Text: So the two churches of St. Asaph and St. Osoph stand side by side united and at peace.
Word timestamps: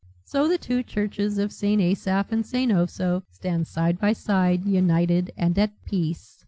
So 0.25 0.47
the 0.47 0.57
two 0.57 0.81
churches 0.81 1.37
of 1.37 1.51
St. 1.53 1.79
Asaph 1.79 2.31
and 2.31 2.43
St. 2.43 2.71
Osoph 2.71 3.21
stand 3.29 3.67
side 3.67 3.99
by 3.99 4.13
side 4.13 4.65
united 4.65 5.31
and 5.37 5.55
at 5.59 5.73
peace. 5.85 6.39